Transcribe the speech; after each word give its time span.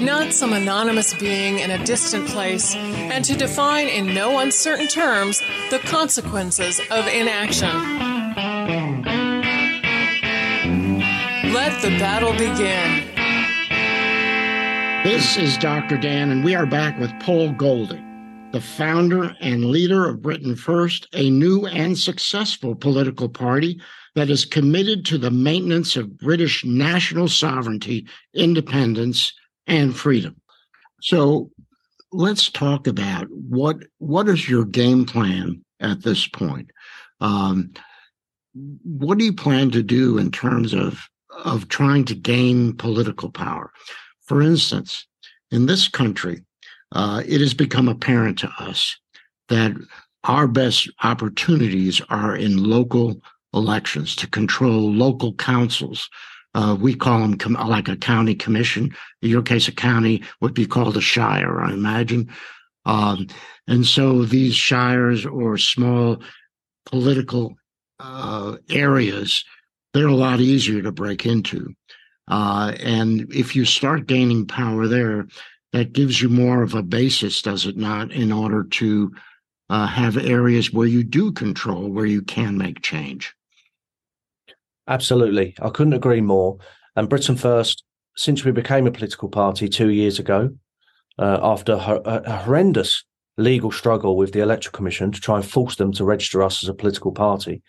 not 0.00 0.32
some 0.32 0.52
anonymous 0.52 1.14
being 1.14 1.58
in 1.58 1.70
a 1.70 1.84
distant 1.84 2.26
place, 2.28 2.74
and 2.74 3.24
to 3.24 3.36
define 3.36 3.88
in 3.88 4.14
no 4.14 4.38
uncertain 4.38 4.88
terms 4.88 5.42
the 5.70 5.78
consequences 5.80 6.80
of 6.90 7.06
inaction. 7.06 7.68
Let 11.52 11.82
the 11.82 11.90
battle 11.98 12.32
begin. 12.32 13.06
This 15.04 15.36
is 15.36 15.58
Dr. 15.58 15.96
Dan, 15.96 16.30
and 16.30 16.44
we 16.44 16.54
are 16.54 16.66
back 16.66 16.98
with 16.98 17.10
Paul 17.20 17.52
Golding, 17.52 18.50
the 18.52 18.60
founder 18.60 19.34
and 19.40 19.64
leader 19.66 20.08
of 20.08 20.22
Britain 20.22 20.56
First, 20.56 21.08
a 21.14 21.30
new 21.30 21.66
and 21.66 21.98
successful 21.98 22.74
political 22.74 23.28
party 23.28 23.80
that 24.14 24.30
is 24.30 24.44
committed 24.44 25.04
to 25.06 25.18
the 25.18 25.30
maintenance 25.30 25.96
of 25.96 26.18
British 26.18 26.64
national 26.64 27.28
sovereignty, 27.28 28.06
independence, 28.34 29.32
and 29.66 29.96
freedom. 29.96 30.40
So 31.02 31.50
let's 32.12 32.50
talk 32.50 32.86
about 32.86 33.26
what 33.30 33.78
what 33.98 34.28
is 34.28 34.48
your 34.48 34.64
game 34.64 35.04
plan 35.04 35.64
at 35.80 36.02
this 36.02 36.26
point? 36.26 36.70
Um, 37.20 37.72
what 38.54 39.18
do 39.18 39.24
you 39.24 39.32
plan 39.32 39.70
to 39.70 39.82
do 39.82 40.18
in 40.18 40.30
terms 40.30 40.74
of 40.74 41.08
of 41.44 41.68
trying 41.68 42.04
to 42.06 42.14
gain 42.14 42.76
political 42.76 43.30
power? 43.30 43.72
For 44.22 44.42
instance, 44.42 45.06
in 45.50 45.66
this 45.66 45.88
country, 45.88 46.44
uh, 46.92 47.22
it 47.26 47.40
has 47.40 47.54
become 47.54 47.88
apparent 47.88 48.38
to 48.40 48.50
us 48.58 48.96
that 49.48 49.72
our 50.24 50.46
best 50.46 50.90
opportunities 51.02 52.00
are 52.10 52.36
in 52.36 52.62
local 52.62 53.20
elections 53.54 54.14
to 54.16 54.28
control 54.28 54.92
local 54.92 55.34
councils 55.34 56.08
uh, 56.54 56.76
we 56.80 56.94
call 56.94 57.20
them 57.20 57.36
com- 57.36 57.54
like 57.54 57.88
a 57.88 57.96
county 57.96 58.34
commission. 58.34 58.94
In 59.22 59.30
your 59.30 59.42
case, 59.42 59.68
a 59.68 59.72
county 59.72 60.22
would 60.40 60.54
be 60.54 60.66
called 60.66 60.96
a 60.96 61.00
shire, 61.00 61.60
I 61.60 61.72
imagine. 61.72 62.30
Um, 62.86 63.28
and 63.68 63.86
so 63.86 64.24
these 64.24 64.54
shires 64.54 65.26
or 65.26 65.58
small 65.58 66.22
political 66.86 67.54
uh, 68.00 68.56
areas, 68.68 69.44
they're 69.92 70.08
a 70.08 70.14
lot 70.14 70.40
easier 70.40 70.82
to 70.82 70.92
break 70.92 71.26
into. 71.26 71.74
Uh, 72.28 72.72
and 72.80 73.32
if 73.32 73.54
you 73.54 73.64
start 73.64 74.06
gaining 74.06 74.46
power 74.46 74.86
there, 74.86 75.26
that 75.72 75.92
gives 75.92 76.20
you 76.20 76.28
more 76.28 76.62
of 76.62 76.74
a 76.74 76.82
basis, 76.82 77.42
does 77.42 77.66
it 77.66 77.76
not, 77.76 78.10
in 78.10 78.32
order 78.32 78.64
to 78.64 79.12
uh, 79.68 79.86
have 79.86 80.16
areas 80.16 80.72
where 80.72 80.86
you 80.86 81.04
do 81.04 81.30
control, 81.30 81.88
where 81.88 82.06
you 82.06 82.22
can 82.22 82.58
make 82.58 82.82
change? 82.82 83.34
Absolutely. 84.88 85.54
I 85.60 85.70
couldn't 85.70 85.92
agree 85.92 86.20
more. 86.20 86.58
And 86.96 87.08
Britain 87.08 87.36
First, 87.36 87.84
since 88.16 88.44
we 88.44 88.52
became 88.52 88.86
a 88.86 88.92
political 88.92 89.28
party 89.28 89.68
two 89.68 89.90
years 89.90 90.18
ago, 90.18 90.50
uh, 91.18 91.38
after 91.42 91.72
a, 91.74 92.38
horrendous 92.38 93.04
legal 93.36 93.70
struggle 93.70 94.16
with 94.16 94.32
the 94.32 94.40
Electoral 94.40 94.72
Commission 94.72 95.12
to 95.12 95.20
try 95.20 95.36
and 95.36 95.46
force 95.46 95.76
them 95.76 95.92
to 95.92 96.04
register 96.04 96.42
us 96.42 96.62
as 96.62 96.68
a 96.68 96.74
political 96.74 97.12
party. 97.12 97.62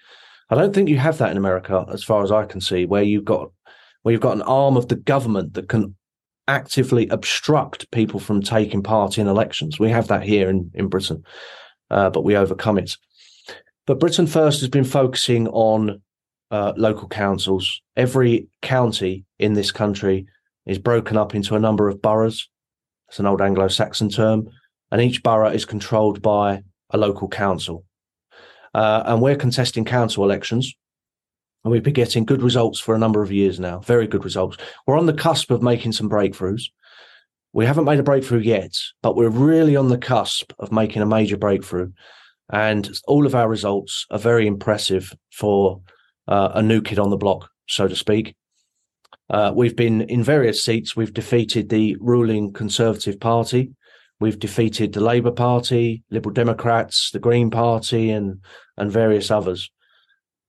I 0.50 0.56
don't 0.56 0.74
think 0.74 0.90
you 0.90 0.98
have 0.98 1.18
that 1.20 1.32
in 1.32 1.38
America, 1.38 1.86
as 1.92 2.04
far 2.04 2.24
as 2.24 2.32
I 2.32 2.46
can 2.46 2.60
see, 2.60 2.86
where 2.86 3.04
you've 3.04 3.26
got 3.26 3.52
where 4.04 4.12
you've 4.12 4.22
got 4.22 4.36
an 4.36 4.42
arm 4.42 4.78
of 4.78 4.88
the 4.88 4.96
government 4.96 5.54
that 5.54 5.70
can 5.70 5.96
actively 6.48 7.08
obstruct 7.10 7.90
people 7.92 8.20
from 8.20 8.42
taking 8.42 8.82
part 8.82 9.18
in 9.18 9.28
elections. 9.28 9.80
We 9.80 9.90
have 9.92 10.08
that 10.08 10.24
here 10.24 10.50
in 10.50 10.72
in 10.74 10.88
Britain, 10.88 11.24
uh, 11.90 12.10
but 12.10 12.24
we 12.24 12.36
overcome 12.36 12.78
it. 12.78 12.98
But 13.86 14.00
Britain 14.00 14.28
First 14.28 14.60
has 14.60 14.70
been 14.70 14.84
focusing 14.84 15.48
on 15.50 16.02
uh, 16.52 16.74
local 16.76 17.08
councils. 17.08 17.82
Every 17.96 18.48
county 18.62 19.26
in 19.40 19.54
this 19.54 19.72
country 19.72 20.28
is 20.66 20.78
broken 20.78 21.18
up 21.18 21.34
into 21.34 21.56
a 21.56 21.60
number 21.60 21.90
of 21.90 22.02
boroughs. 22.02 22.50
It's 23.10 23.20
an 23.20 23.26
old 23.26 23.42
Anglo 23.42 23.68
Saxon 23.68 24.10
term. 24.10 24.50
And 24.92 25.02
each 25.02 25.24
borough 25.24 25.50
is 25.50 25.66
controlled 25.66 26.22
by 26.22 26.64
a 26.92 26.98
local 26.98 27.30
council. 27.30 27.86
Uh, 28.74 29.04
and 29.06 29.22
we're 29.22 29.36
contesting 29.36 29.86
council 29.86 30.24
elections. 30.24 30.74
And 31.64 31.72
we've 31.72 31.84
been 31.84 31.94
getting 31.94 32.26
good 32.26 32.42
results 32.42 32.80
for 32.80 32.96
a 32.96 33.00
number 33.00 33.22
of 33.22 33.32
years 33.32 33.60
now, 33.60 33.80
very 33.80 34.08
good 34.08 34.24
results. 34.24 34.58
We're 34.86 34.98
on 34.98 35.06
the 35.06 35.14
cusp 35.14 35.52
of 35.52 35.62
making 35.62 35.94
some 35.94 36.10
breakthroughs. 36.10 36.64
We 37.54 37.66
haven't 37.66 37.86
made 37.86 38.00
a 38.00 38.04
breakthrough 38.04 38.40
yet, 38.40 38.74
but 39.02 39.16
we're 39.16 39.30
really 39.30 39.76
on 39.76 39.90
the 39.90 39.98
cusp 39.98 40.54
of 40.60 40.72
making 40.72 41.02
a 41.02 41.06
major 41.06 41.38
breakthrough. 41.38 41.92
And 42.52 42.90
all 43.08 43.26
of 43.26 43.36
our 43.36 43.48
results 43.48 44.06
are 44.10 44.20
very 44.20 44.48
impressive 44.48 45.14
for 45.32 45.82
uh, 46.28 46.52
a 46.56 46.62
new 46.62 46.82
kid 46.82 47.00
on 47.00 47.10
the 47.10 47.18
block, 47.18 47.50
so 47.68 47.88
to 47.88 47.96
speak. 47.96 48.36
Uh, 49.30 49.52
we've 49.56 49.76
been 49.76 50.02
in 50.02 50.24
various 50.24 50.64
seats. 50.64 50.96
We've 50.96 51.14
defeated 51.14 51.70
the 51.70 51.96
ruling 52.00 52.52
Conservative 52.52 53.20
Party. 53.20 53.72
We've 54.20 54.38
defeated 54.38 54.94
the 54.94 55.00
Labour 55.00 55.32
Party, 55.32 56.04
Liberal 56.12 56.34
Democrats, 56.34 57.12
the 57.12 57.20
Green 57.20 57.50
Party, 57.50 58.12
and 58.12 58.42
and 58.78 58.92
various 58.92 59.32
others. 59.32 59.72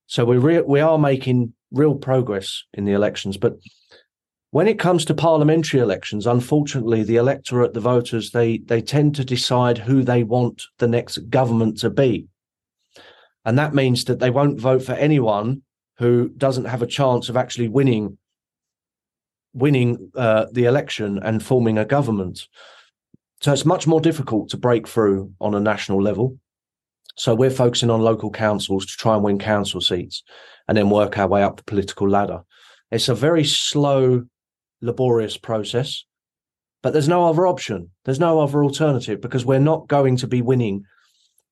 So 0.06 0.24
we 0.24 0.36
re- 0.36 0.62
we 0.62 0.80
are 0.80 0.98
making 0.98 1.54
real 1.70 1.94
progress 1.94 2.64
in 2.74 2.84
the 2.84 2.92
elections. 2.92 3.36
But 3.38 3.54
when 4.50 4.68
it 4.68 4.78
comes 4.78 5.06
to 5.06 5.14
parliamentary 5.14 5.80
elections, 5.80 6.26
unfortunately, 6.26 7.02
the 7.02 7.16
electorate, 7.16 7.72
the 7.72 7.80
voters, 7.80 8.30
they 8.32 8.58
they 8.58 8.82
tend 8.82 9.14
to 9.14 9.24
decide 9.24 9.78
who 9.78 10.02
they 10.02 10.22
want 10.22 10.62
the 10.78 10.88
next 10.88 11.18
government 11.30 11.78
to 11.78 11.88
be. 11.88 12.26
And 13.44 13.58
that 13.58 13.74
means 13.74 14.04
that 14.04 14.20
they 14.20 14.30
won't 14.30 14.60
vote 14.60 14.82
for 14.82 14.92
anyone 14.92 15.62
who 15.98 16.28
doesn't 16.30 16.66
have 16.66 16.82
a 16.82 16.86
chance 16.86 17.28
of 17.28 17.36
actually 17.36 17.68
winning 17.68 18.18
winning 19.54 20.10
uh, 20.14 20.46
the 20.52 20.64
election 20.64 21.20
and 21.22 21.42
forming 21.42 21.76
a 21.76 21.84
government. 21.84 22.48
So 23.42 23.52
it's 23.52 23.66
much 23.66 23.86
more 23.86 24.00
difficult 24.00 24.48
to 24.50 24.56
break 24.56 24.88
through 24.88 25.32
on 25.40 25.54
a 25.54 25.60
national 25.60 26.02
level. 26.02 26.38
So 27.16 27.34
we're 27.34 27.50
focusing 27.50 27.90
on 27.90 28.00
local 28.00 28.30
councils 28.30 28.86
to 28.86 28.96
try 28.96 29.14
and 29.14 29.22
win 29.22 29.38
council 29.38 29.80
seats 29.80 30.22
and 30.68 30.78
then 30.78 30.88
work 30.88 31.18
our 31.18 31.28
way 31.28 31.42
up 31.42 31.58
the 31.58 31.64
political 31.64 32.08
ladder. 32.08 32.40
It's 32.90 33.08
a 33.08 33.14
very 33.14 33.44
slow, 33.44 34.24
laborious 34.80 35.36
process, 35.36 36.04
but 36.82 36.92
there's 36.92 37.08
no 37.08 37.28
other 37.28 37.46
option. 37.46 37.90
There's 38.04 38.20
no 38.20 38.40
other 38.40 38.64
alternative 38.64 39.20
because 39.20 39.44
we're 39.44 39.58
not 39.58 39.88
going 39.88 40.16
to 40.18 40.26
be 40.26 40.40
winning 40.40 40.84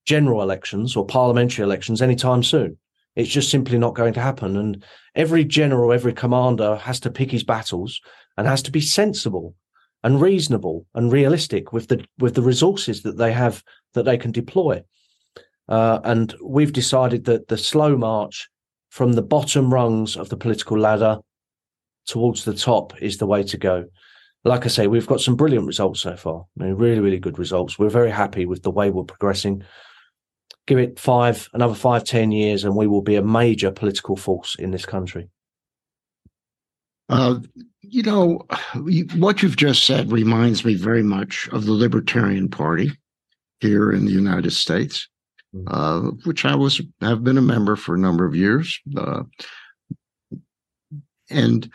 general 0.05 0.41
elections 0.41 0.95
or 0.95 1.05
parliamentary 1.05 1.63
elections 1.63 2.01
anytime 2.01 2.43
soon. 2.43 2.77
It's 3.15 3.29
just 3.29 3.49
simply 3.49 3.77
not 3.77 3.95
going 3.95 4.13
to 4.13 4.21
happen. 4.21 4.57
And 4.57 4.83
every 5.15 5.43
general, 5.43 5.91
every 5.91 6.13
commander 6.13 6.75
has 6.77 6.99
to 7.01 7.11
pick 7.11 7.31
his 7.31 7.43
battles 7.43 7.99
and 8.37 8.47
has 8.47 8.63
to 8.63 8.71
be 8.71 8.81
sensible 8.81 9.55
and 10.03 10.21
reasonable 10.21 10.85
and 10.95 11.11
realistic 11.11 11.73
with 11.73 11.87
the 11.89 12.03
with 12.17 12.35
the 12.35 12.41
resources 12.41 13.03
that 13.03 13.17
they 13.17 13.31
have 13.31 13.63
that 13.93 14.03
they 14.03 14.17
can 14.17 14.31
deploy. 14.31 14.81
Uh, 15.67 15.99
and 16.03 16.35
we've 16.43 16.73
decided 16.73 17.25
that 17.25 17.47
the 17.47 17.57
slow 17.57 17.95
march 17.95 18.49
from 18.89 19.13
the 19.13 19.21
bottom 19.21 19.73
rungs 19.73 20.17
of 20.17 20.29
the 20.29 20.37
political 20.37 20.77
ladder 20.77 21.19
towards 22.07 22.43
the 22.43 22.53
top 22.53 22.99
is 23.01 23.17
the 23.17 23.27
way 23.27 23.43
to 23.43 23.57
go. 23.57 23.85
Like 24.43 24.65
I 24.65 24.69
say, 24.69 24.87
we've 24.87 25.07
got 25.07 25.21
some 25.21 25.35
brilliant 25.35 25.67
results 25.67 26.01
so 26.01 26.17
far. 26.17 26.45
I 26.59 26.63
mean, 26.63 26.73
really, 26.73 26.99
really 26.99 27.19
good 27.19 27.37
results. 27.37 27.77
We're 27.77 27.89
very 27.89 28.09
happy 28.09 28.45
with 28.45 28.63
the 28.63 28.71
way 28.71 28.89
we're 28.89 29.03
progressing 29.03 29.63
give 30.67 30.77
it 30.77 30.99
five, 30.99 31.49
another 31.53 31.75
five, 31.75 32.03
ten 32.03 32.31
years, 32.31 32.63
and 32.63 32.75
we 32.75 32.87
will 32.87 33.01
be 33.01 33.15
a 33.15 33.23
major 33.23 33.71
political 33.71 34.15
force 34.15 34.55
in 34.59 34.71
this 34.71 34.85
country. 34.85 35.29
Uh, 37.09 37.39
you 37.81 38.03
know, 38.03 38.41
what 39.17 39.41
you've 39.41 39.57
just 39.57 39.85
said 39.85 40.11
reminds 40.11 40.63
me 40.63 40.75
very 40.75 41.03
much 41.03 41.49
of 41.51 41.65
the 41.65 41.73
Libertarian 41.73 42.47
Party 42.47 42.91
here 43.59 43.91
in 43.91 44.05
the 44.05 44.11
United 44.11 44.51
States, 44.51 45.09
mm. 45.53 45.63
uh, 45.67 46.11
which 46.23 46.45
I 46.45 46.55
was 46.55 46.79
have 47.01 47.23
been 47.23 47.37
a 47.37 47.41
member 47.41 47.75
for 47.75 47.95
a 47.95 47.99
number 47.99 48.25
of 48.25 48.35
years, 48.35 48.79
uh, 48.95 49.23
and 51.29 51.69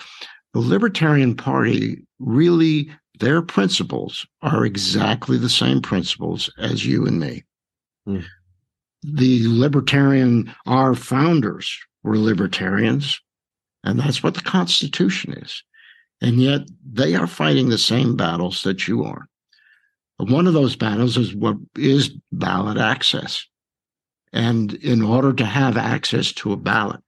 The 0.56 0.62
Libertarian 0.62 1.36
Party 1.36 2.02
really, 2.18 2.90
their 3.20 3.42
principles 3.42 4.26
are 4.40 4.64
exactly 4.64 5.36
the 5.36 5.50
same 5.50 5.82
principles 5.82 6.48
as 6.56 6.86
you 6.86 7.06
and 7.06 7.20
me. 7.20 7.44
Mm. 8.08 8.24
The 9.08 9.46
Libertarian, 9.46 10.52
our 10.66 10.94
founders 10.94 11.78
were 12.02 12.18
libertarians, 12.18 13.20
and 13.84 14.00
that's 14.00 14.22
what 14.22 14.34
the 14.34 14.40
Constitution 14.40 15.32
is. 15.34 15.62
And 16.20 16.40
yet 16.40 16.62
they 16.84 17.14
are 17.14 17.26
fighting 17.26 17.68
the 17.68 17.78
same 17.78 18.16
battles 18.16 18.62
that 18.64 18.88
you 18.88 19.04
are. 19.04 19.28
One 20.18 20.46
of 20.46 20.54
those 20.54 20.76
battles 20.76 21.16
is 21.16 21.34
what 21.34 21.56
is 21.76 22.10
ballot 22.32 22.78
access. 22.78 23.46
And 24.32 24.74
in 24.74 25.02
order 25.02 25.32
to 25.34 25.44
have 25.44 25.76
access 25.76 26.32
to 26.32 26.52
a 26.52 26.56
ballot, 26.56 27.00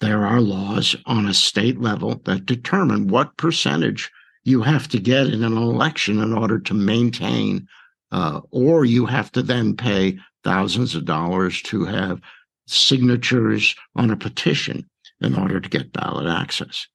there 0.00 0.26
are 0.26 0.40
laws 0.40 0.96
on 1.06 1.26
a 1.26 1.34
state 1.34 1.80
level 1.80 2.20
that 2.24 2.46
determine 2.46 3.08
what 3.08 3.36
percentage 3.36 4.10
you 4.44 4.62
have 4.62 4.88
to 4.88 4.98
get 4.98 5.26
in 5.26 5.42
an 5.42 5.56
election 5.56 6.20
in 6.20 6.32
order 6.32 6.58
to 6.58 6.74
maintain, 6.74 7.66
uh, 8.12 8.40
or 8.50 8.84
you 8.84 9.06
have 9.06 9.30
to 9.32 9.42
then 9.42 9.76
pay 9.76 10.18
thousands 10.44 10.94
of 10.94 11.04
dollars 11.04 11.60
to 11.62 11.84
have 11.84 12.20
signatures 12.66 13.74
on 13.94 14.10
a 14.10 14.16
petition 14.16 14.88
in 15.20 15.34
order 15.34 15.60
to 15.60 15.68
get 15.68 15.92
ballot 15.92 16.26
access. 16.26 16.86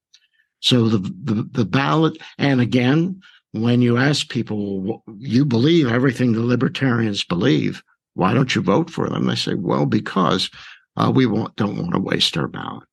So 0.60 0.88
the, 0.88 0.98
the, 0.98 1.50
the 1.52 1.66
ballot, 1.66 2.18
and 2.38 2.62
again, 2.62 3.22
when 3.52 3.82
you 3.82 3.98
ask 3.98 4.30
people, 4.30 5.04
you 5.18 5.44
believe 5.44 5.88
everything 5.88 6.34
the 6.34 6.42
libertarians 6.42 7.24
believe, 7.24 7.84
why 8.14 8.34
don't 8.34 8.56
you 8.56 8.62
vote 8.62 8.90
for 8.90 9.10
them? 9.10 9.26
They 9.26 9.36
say, 9.36 9.56
well, 9.56 9.86
because 9.86 10.50
uh, 10.98 11.12
we 11.14 11.26
don't 11.26 11.78
want 11.78 11.94
to 11.94 12.00
waste 12.00 12.38
our 12.38 12.48
ballot. 12.48 12.84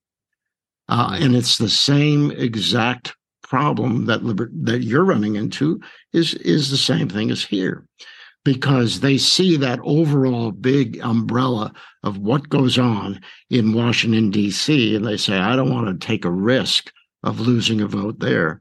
Uh, 0.89 1.19
and 1.21 1.37
it's 1.37 1.59
the 1.59 1.69
same 1.69 2.31
exact 2.33 3.15
problem 3.49 4.07
that 4.07 4.25
liber- 4.25 4.51
that 4.63 4.83
you're 4.83 5.05
running 5.05 5.37
into 5.37 5.81
is 6.13 6.35
is 6.35 6.71
the 6.71 6.77
same 6.77 7.09
thing 7.09 7.31
as 7.31 7.45
here 7.45 7.87
because 8.45 9.01
they 9.01 9.19
see 9.19 9.57
that 9.57 9.81
overall 9.83 10.53
big 10.53 10.99
umbrella 11.03 11.73
of 12.03 12.19
what 12.19 12.49
goes 12.49 12.79
on 12.79 13.21
in 13.51 13.75
Washington 13.75 14.31
D.C. 14.31 14.95
and 14.95 15.07
they 15.07 15.17
say 15.17 15.39
I 15.39 15.57
don't 15.57 15.73
want 15.73 15.89
to 15.89 16.07
take 16.07 16.25
a 16.25 16.31
risk 16.31 16.93
of 17.23 17.41
losing 17.41 17.81
a 17.81 17.87
vote 17.87 18.21
there 18.21 18.61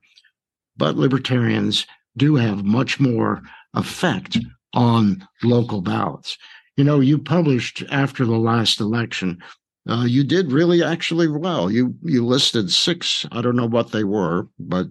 but 0.77 0.95
libertarians 0.95 1.85
do 2.15 2.35
have 2.35 2.63
much 2.63 2.99
more 2.99 3.41
effect 3.73 4.37
on 4.73 5.27
local 5.43 5.81
ballots. 5.81 6.37
You 6.77 6.83
know, 6.83 6.99
you 6.99 7.17
published 7.17 7.83
after 7.89 8.25
the 8.25 8.37
last 8.37 8.79
election, 8.79 9.41
uh, 9.89 10.05
you 10.05 10.23
did 10.23 10.51
really 10.51 10.83
actually 10.83 11.27
well. 11.27 11.71
You 11.71 11.95
you 12.03 12.25
listed 12.25 12.71
six, 12.71 13.25
I 13.31 13.41
don't 13.41 13.55
know 13.55 13.67
what 13.67 13.91
they 13.91 14.03
were, 14.03 14.47
but 14.59 14.87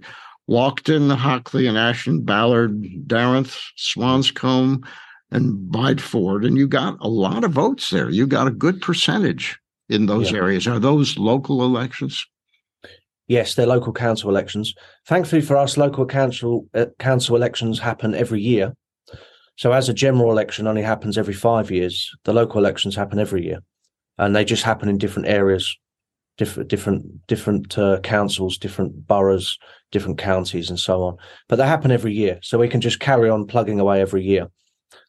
Walkden, 0.48 1.14
Hockley, 1.14 1.66
and 1.66 1.76
Ashton, 1.76 2.22
Ballard, 2.22 2.82
Darenth, 3.06 3.58
Swanscombe, 3.76 4.86
and 5.30 5.72
Bideford, 5.72 6.46
and 6.46 6.56
you 6.56 6.68
got 6.68 6.96
a 7.00 7.08
lot 7.08 7.44
of 7.44 7.52
votes 7.52 7.90
there. 7.90 8.10
You 8.10 8.26
got 8.26 8.46
a 8.46 8.52
good 8.52 8.80
percentage 8.80 9.58
in 9.88 10.06
those 10.06 10.30
yeah. 10.30 10.38
areas. 10.38 10.66
Are 10.66 10.78
those 10.78 11.18
local 11.18 11.64
elections? 11.64 12.24
Yes, 13.28 13.54
they're 13.54 13.66
local 13.66 13.92
council 13.92 14.30
elections. 14.30 14.72
Thankfully 15.06 15.42
for 15.42 15.56
us, 15.56 15.76
local 15.76 16.06
council 16.06 16.66
uh, 16.74 16.86
council 16.98 17.34
elections 17.34 17.80
happen 17.80 18.14
every 18.14 18.40
year. 18.40 18.74
So 19.56 19.72
as 19.72 19.88
a 19.88 19.94
general 19.94 20.30
election 20.30 20.66
only 20.66 20.82
happens 20.82 21.18
every 21.18 21.34
five 21.34 21.70
years, 21.70 22.10
the 22.24 22.32
local 22.32 22.60
elections 22.60 22.94
happen 22.94 23.18
every 23.18 23.44
year, 23.44 23.60
and 24.18 24.34
they 24.34 24.44
just 24.44 24.62
happen 24.62 24.88
in 24.88 24.98
different 24.98 25.28
areas, 25.28 25.76
different 26.36 26.68
different 26.68 27.26
different 27.26 27.78
uh, 27.78 28.00
councils, 28.00 28.58
different 28.58 29.06
boroughs, 29.06 29.58
different 29.90 30.18
counties, 30.18 30.70
and 30.70 30.78
so 30.78 31.02
on. 31.02 31.16
But 31.48 31.56
they 31.56 31.66
happen 31.66 31.90
every 31.90 32.12
year, 32.12 32.38
so 32.42 32.58
we 32.58 32.68
can 32.68 32.80
just 32.80 33.00
carry 33.00 33.30
on 33.30 33.46
plugging 33.46 33.80
away 33.80 34.00
every 34.00 34.22
year, 34.22 34.48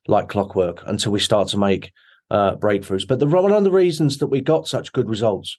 like 0.07 0.29
clockwork, 0.29 0.83
until 0.85 1.11
we 1.11 1.19
start 1.19 1.47
to 1.49 1.57
make 1.57 1.91
uh, 2.29 2.55
breakthroughs. 2.55 3.07
But 3.07 3.19
the 3.19 3.27
one 3.27 3.51
of 3.51 3.63
the 3.63 3.71
reasons 3.71 4.17
that 4.17 4.27
we 4.27 4.41
got 4.41 4.67
such 4.67 4.93
good 4.93 5.09
results, 5.09 5.57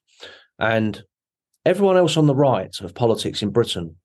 and 0.58 1.02
everyone 1.64 1.96
else 1.96 2.16
on 2.16 2.26
the 2.26 2.34
right 2.34 2.74
of 2.80 2.94
politics 2.94 3.42
in 3.42 3.50
Britain 3.50 3.96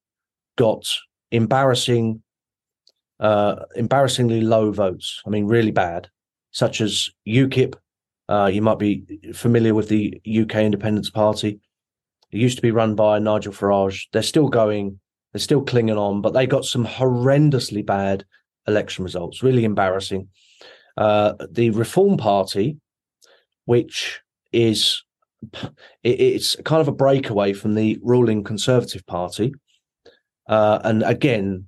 got 0.58 0.86
embarrassing, 1.32 2.22
uh, 3.20 3.56
embarrassingly 3.76 4.42
low 4.42 4.72
votes. 4.72 5.22
I 5.26 5.30
mean, 5.30 5.48
really 5.48 5.72
bad, 5.72 6.10
such 6.52 6.82
as 6.82 7.10
UKIP. 7.28 7.76
Uh, 8.30 8.50
you 8.52 8.62
might 8.62 8.80
be 8.80 9.04
familiar 9.34 9.74
with 9.74 9.90
the 9.90 10.22
UK 10.26 10.56
Independence 10.58 11.10
Party. 11.10 11.60
It 12.32 12.38
used 12.38 12.58
to 12.58 12.62
be 12.62 12.72
run 12.72 12.96
by 12.96 13.20
Nigel 13.20 13.54
Farage. 13.54 14.08
They're 14.12 14.24
still 14.24 14.50
going, 14.50 15.00
they're 15.32 15.40
still 15.40 15.62
clinging 15.62 15.98
on, 15.98 16.22
but 16.22 16.34
they 16.34 16.48
got 16.48 16.66
some 16.66 16.86
horrendously 16.86 17.86
bad 17.86 18.26
election 18.68 19.04
results, 19.04 19.44
really 19.44 19.66
embarrassing. 19.66 20.30
Uh, 20.96 21.34
the 21.52 21.70
Reform 21.72 22.18
Party, 22.18 22.78
which 23.66 24.22
is 24.52 25.04
it's 26.04 26.56
kind 26.64 26.82
of 26.82 26.88
a 26.88 26.94
breakaway 26.94 27.54
from 27.54 27.76
the 27.76 28.00
ruling 28.02 28.44
Conservative 28.44 29.06
Party. 29.06 29.54
Uh, 30.48 30.80
and 30.84 31.04
again, 31.04 31.68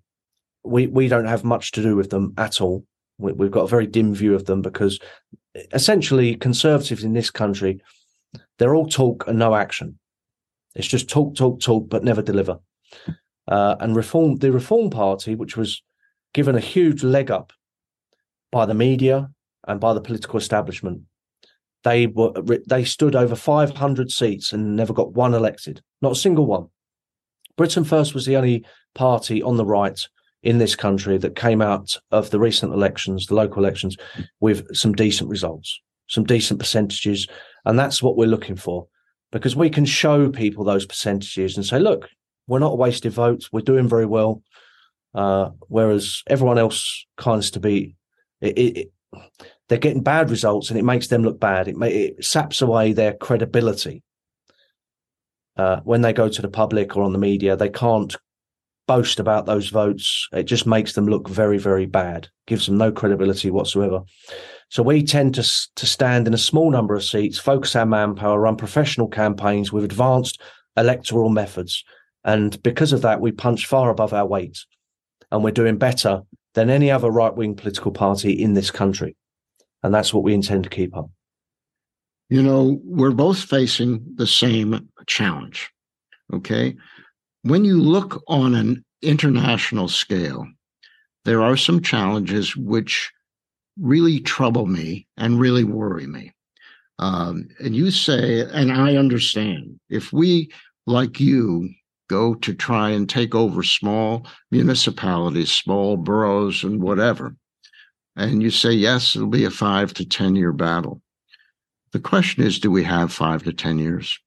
we 0.64 0.88
we 0.88 1.08
don't 1.08 1.26
have 1.26 1.44
much 1.44 1.72
to 1.72 1.82
do 1.82 1.96
with 1.96 2.10
them 2.10 2.34
at 2.38 2.62
all. 2.62 2.86
We, 3.18 3.34
we've 3.34 3.52
got 3.52 3.64
a 3.64 3.68
very 3.68 3.88
dim 3.88 4.14
view 4.14 4.36
of 4.36 4.46
them 4.46 4.62
because 4.62 5.00
essentially 5.74 6.36
conservatives 6.36 7.04
in 7.04 7.14
this 7.14 7.32
country, 7.32 7.82
they're 8.58 8.76
all 8.76 8.88
talk 8.88 9.28
and 9.28 9.40
no 9.40 9.56
action. 9.56 10.00
It's 10.76 10.88
just 10.88 11.10
talk, 11.10 11.36
talk, 11.36 11.60
talk, 11.60 11.90
but 11.90 12.04
never 12.04 12.22
deliver. 12.22 12.60
Uh, 13.48 13.76
and 13.80 13.96
reform 13.96 14.38
the 14.38 14.52
Reform 14.52 14.90
Party, 14.90 15.36
which 15.36 15.56
was 15.56 15.84
given 16.34 16.56
a 16.56 16.60
huge 16.60 17.04
leg 17.04 17.32
up 17.32 17.54
by 18.52 18.66
the 18.66 18.74
media 18.74 19.30
and 19.68 19.80
by 19.80 19.94
the 19.94 20.02
political 20.02 20.38
establishment, 20.38 21.02
they 21.84 22.08
were 22.08 22.34
they 22.68 22.84
stood 22.84 23.16
over 23.16 23.36
500 23.36 24.12
seats 24.12 24.52
and 24.52 24.76
never 24.76 24.94
got 24.94 25.14
one 25.14 25.34
elected, 25.34 25.82
not 26.02 26.14
a 26.14 26.16
single 26.16 26.46
one. 26.46 26.68
Britain 27.58 27.84
First 27.84 28.14
was 28.14 28.26
the 28.26 28.36
only 28.36 28.66
party 28.96 29.42
on 29.42 29.58
the 29.58 29.66
right 29.66 30.00
in 30.46 30.60
this 30.60 30.76
country 30.76 31.18
that 31.18 31.36
came 31.36 31.62
out 31.62 31.98
of 32.12 32.30
the 32.30 32.40
recent 32.40 32.72
elections, 32.72 33.26
the 33.26 33.36
local 33.36 33.64
elections, 33.64 33.98
with 34.40 34.74
some 34.74 34.94
decent 34.94 35.30
results, 35.30 35.82
some 36.08 36.24
decent 36.24 36.60
percentages, 36.60 37.28
and 37.66 37.78
that's 37.78 38.02
what 38.02 38.16
we're 38.16 38.28
looking 38.28 38.56
for, 38.56 38.88
because 39.32 39.56
we 39.56 39.70
can 39.70 39.86
show 39.86 40.30
people 40.30 40.64
those 40.64 40.86
percentages 40.86 41.58
and 41.58 41.66
say, 41.66 41.80
look, 41.80 42.08
we're 42.48 42.60
not 42.60 42.74
a 42.74 42.76
wasted 42.76 43.12
vote, 43.12 43.50
we're 43.52 43.62
doing 43.62 43.90
very 43.90 44.06
well. 44.06 44.42
Uh, 45.16 45.50
whereas 45.68 46.22
everyone 46.28 46.60
else 46.60 47.06
kinds 47.18 47.50
to 47.52 47.60
be, 47.60 47.96
it, 48.42 48.58
it, 48.58 48.92
they're 49.68 49.78
getting 49.80 50.04
bad 50.04 50.30
results 50.30 50.70
and 50.70 50.78
it 50.78 50.84
makes 50.84 51.08
them 51.08 51.24
look 51.24 51.40
bad. 51.40 51.68
It, 51.68 51.78
may, 51.78 51.92
it 51.92 52.26
saps 52.26 52.62
away 52.62 52.94
their 52.94 53.14
credibility. 53.14 54.04
Uh, 55.58 55.80
when 55.86 56.02
they 56.02 56.12
go 56.12 56.28
to 56.28 56.42
the 56.42 56.50
public 56.50 56.96
or 56.96 57.04
on 57.04 57.14
the 57.14 57.18
media, 57.18 57.56
they 57.56 57.70
can't 57.70 58.16
boast 58.88 59.20
about 59.20 59.46
those 59.46 59.70
votes. 59.70 60.28
It 60.32 60.44
just 60.44 60.66
makes 60.66 60.94
them 60.94 61.08
look 61.08 61.28
very, 61.28 61.58
very 61.58 61.86
bad, 61.86 62.28
gives 62.48 62.66
them 62.66 62.78
no 62.78 62.92
credibility 62.92 63.52
whatsoever. 63.52 64.02
So 64.70 64.84
we 64.84 65.04
tend 65.04 65.36
to, 65.36 65.44
to 65.76 65.86
stand 65.86 66.28
in 66.28 66.34
a 66.34 66.40
small 66.40 66.72
number 66.72 66.96
of 66.96 67.04
seats, 67.04 67.38
focus 67.38 67.76
our 67.76 67.86
manpower, 67.86 68.40
run 68.40 68.56
professional 68.56 69.08
campaigns 69.08 69.72
with 69.72 69.84
advanced 69.84 70.42
electoral 70.78 71.30
methods. 71.30 71.84
And 72.24 72.62
because 72.64 72.92
of 72.92 73.02
that, 73.02 73.22
we 73.22 73.32
punch 73.32 73.68
far 73.68 73.90
above 73.90 74.14
our 74.14 74.26
weight 74.26 74.58
and 75.32 75.44
we're 75.44 75.52
doing 75.52 75.78
better 75.78 76.22
than 76.54 76.70
any 76.70 76.90
other 76.90 77.12
right 77.12 77.36
wing 77.36 77.56
political 77.56 77.92
party 77.92 78.32
in 78.32 78.54
this 78.54 78.72
country. 78.72 79.16
And 79.84 79.94
that's 79.94 80.14
what 80.14 80.24
we 80.24 80.34
intend 80.34 80.64
to 80.64 80.70
keep 80.70 80.96
up. 80.98 81.10
You 82.30 82.42
know, 82.42 82.80
we're 82.84 83.12
both 83.12 83.44
facing 83.44 84.04
the 84.16 84.26
same 84.26 84.90
challenge. 85.06 85.70
Okay. 86.34 86.76
When 87.46 87.64
you 87.64 87.80
look 87.80 88.24
on 88.28 88.56
an 88.56 88.84
international 89.04 89.88
scale, 89.88 90.48
there 91.26 91.44
are 91.44 91.56
some 91.56 91.80
challenges 91.80 92.58
which 92.58 93.12
really 93.80 94.20
trouble 94.20 94.66
me 94.66 95.06
and 95.16 95.40
really 95.40 95.64
worry 95.64 96.08
me. 96.08 96.32
Um, 96.98 97.48
and 97.60 97.76
you 97.76 97.92
say, 97.92 98.40
and 98.40 98.72
I 98.72 98.96
understand, 98.96 99.80
if 99.92 100.12
we, 100.12 100.52
like 100.88 101.20
you, 101.20 101.70
go 102.10 102.34
to 102.34 102.52
try 102.56 102.90
and 102.90 103.08
take 103.08 103.36
over 103.36 103.62
small 103.62 104.26
municipalities, 104.50 105.52
small 105.52 105.98
boroughs, 105.98 106.64
and 106.64 106.82
whatever. 106.82 107.36
And 108.16 108.42
you 108.42 108.50
say, 108.50 108.72
yes, 108.72 109.16
it'll 109.16 109.28
be 109.28 109.46
a 109.46 109.52
five 109.52 109.94
to 109.94 110.06
10 110.06 110.36
year 110.36 110.52
battle. 110.52 111.04
The 111.92 112.00
question 112.00 112.44
is, 112.44 112.58
do 112.58 112.72
we 112.72 112.86
have 112.86 113.14
five 113.14 113.44
to 113.44 113.54
10 113.54 113.78
years? 113.78 114.18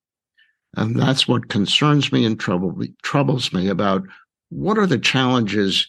And 0.76 0.96
that's 0.96 1.26
what 1.26 1.48
concerns 1.48 2.12
me 2.12 2.24
and 2.24 2.38
trouble, 2.38 2.78
troubles 3.02 3.52
me 3.52 3.68
about 3.68 4.02
what 4.50 4.78
are 4.78 4.86
the 4.86 4.98
challenges 4.98 5.88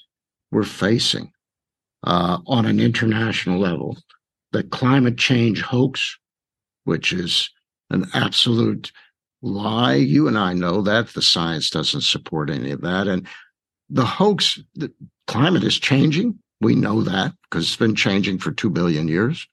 we're 0.52 0.64
facing 0.64 1.32
uh, 2.04 2.40
on 2.48 2.66
an 2.66 2.80
international 2.80 3.60
level. 3.60 3.98
The 4.52 4.64
climate 4.64 5.18
change 5.18 5.62
hoax, 5.62 6.18
which 6.86 7.14
is 7.14 7.50
an 7.90 8.08
absolute 8.14 8.92
lie. 9.42 9.96
You 9.96 10.28
and 10.28 10.38
I 10.38 10.54
know 10.54 10.82
that 10.82 11.10
the 11.10 11.22
science 11.22 11.70
doesn't 11.70 12.02
support 12.02 12.50
any 12.50 12.72
of 12.72 12.82
that. 12.82 13.08
And 13.08 13.28
the 13.90 14.06
hoax, 14.06 14.60
the 14.76 14.92
climate 15.28 15.64
is 15.64 15.78
changing. 15.78 16.40
We 16.62 16.76
know 16.76 17.02
that 17.04 17.34
because 17.44 17.66
it's 17.66 17.76
been 17.76 17.96
changing 17.96 18.40
for 18.40 18.52
2 18.52 18.70
billion 18.70 19.08
years. 19.08 19.48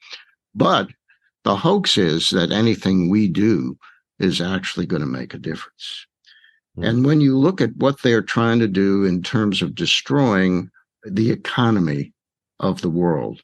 But 0.54 0.88
the 1.44 1.56
hoax 1.56 1.96
is 1.98 2.30
that 2.30 2.50
anything 2.50 3.08
we 3.08 3.28
do 3.28 3.78
is 4.18 4.40
actually 4.40 4.86
going 4.86 5.02
to 5.02 5.06
make 5.06 5.34
a 5.34 5.38
difference. 5.38 6.06
Mm-hmm. 6.76 6.88
And 6.88 7.06
when 7.06 7.20
you 7.20 7.38
look 7.38 7.60
at 7.60 7.76
what 7.76 8.02
they're 8.02 8.22
trying 8.22 8.58
to 8.60 8.68
do 8.68 9.04
in 9.04 9.22
terms 9.22 9.62
of 9.62 9.74
destroying 9.74 10.70
the 11.04 11.30
economy 11.30 12.12
of 12.60 12.80
the 12.80 12.90
world, 12.90 13.42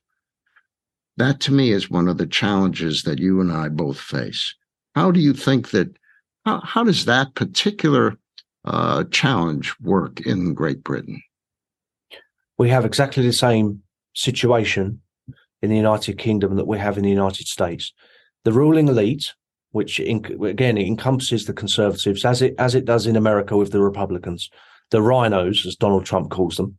that 1.17 1.41
to 1.41 1.52
me 1.52 1.73
is 1.73 1.91
one 1.91 2.09
of 2.09 2.19
the 2.19 2.26
challenges 2.26 3.02
that 3.02 3.19
you 3.19 3.41
and 3.41 3.52
I 3.52 3.69
both 3.69 4.00
face. 4.00 4.55
How 4.95 5.11
do 5.11 5.21
you 5.21 5.33
think 5.33 5.71
that, 5.71 5.97
how, 6.45 6.61
how 6.61 6.85
does 6.85 7.05
that 7.05 7.35
particular 7.35 8.17
uh, 8.64 9.05
challenge 9.05 9.75
work 9.81 10.21
in 10.21 10.55
Great 10.55 10.83
Britain? 10.83 11.23
We 12.59 12.71
have 12.71 12.85
exactly 12.85 13.25
the 13.26 13.33
same 13.33 13.83
situation 14.14 15.00
in 15.62 15.71
the 15.71 15.76
United 15.76 16.19
Kingdom 16.19 16.57
that 16.57 16.67
we 16.67 16.79
have 16.79 16.97
in 16.97 17.05
the 17.05 17.11
United 17.11 17.47
States. 17.47 17.93
The 18.45 18.52
ruling 18.52 18.88
elite, 18.88 19.33
which 19.73 20.00
in, 20.00 20.25
again 20.45 20.79
encompasses 20.79 21.47
the 21.47 21.52
conservatives, 21.52 22.25
as 22.25 22.41
it 22.41 22.55
as 22.59 22.75
it 22.75 22.85
does 22.85 23.07
in 23.07 23.17
America 23.17 23.57
with 23.57 23.73
the 23.73 23.81
Republicans, 23.81 24.50
the 24.91 24.99
RINOs 24.99 25.67
as 25.67 25.76
Donald 25.76 26.07
Trump 26.07 26.31
calls 26.31 26.57
them, 26.57 26.79